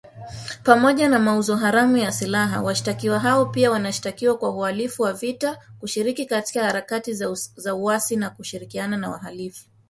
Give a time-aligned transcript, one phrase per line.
[0.63, 6.25] Pamoja na mauzo haramu ya silaha, washtakiwa hao pia wanashtakiwa kwa uhalivu wa vita, kushiriki
[6.25, 7.13] katika harakati
[7.55, 9.65] za uasi na kushirikiana na wahalifu.